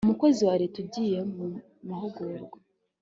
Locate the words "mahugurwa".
1.87-2.57